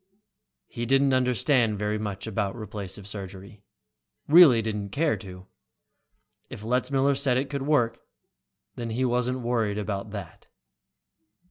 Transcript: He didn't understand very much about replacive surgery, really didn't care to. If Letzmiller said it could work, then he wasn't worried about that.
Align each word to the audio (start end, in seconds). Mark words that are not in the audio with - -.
He 0.65 0.87
didn't 0.87 1.13
understand 1.13 1.77
very 1.77 1.99
much 1.99 2.25
about 2.25 2.55
replacive 2.55 3.05
surgery, 3.05 3.61
really 4.27 4.63
didn't 4.63 4.89
care 4.89 5.15
to. 5.17 5.45
If 6.49 6.63
Letzmiller 6.63 7.13
said 7.15 7.37
it 7.37 7.51
could 7.51 7.61
work, 7.67 7.99
then 8.73 8.89
he 8.89 9.05
wasn't 9.05 9.41
worried 9.41 9.77
about 9.77 10.09
that. 10.09 10.47